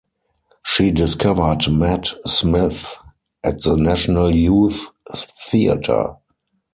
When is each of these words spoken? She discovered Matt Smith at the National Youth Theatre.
She 0.63 0.89
discovered 0.89 1.71
Matt 1.71 2.11
Smith 2.25 2.97
at 3.43 3.61
the 3.61 3.75
National 3.77 4.33
Youth 4.33 4.87
Theatre. 5.51 6.15